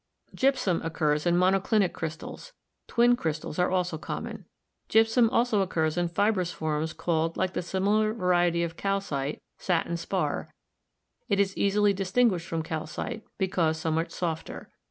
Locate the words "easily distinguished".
11.55-12.47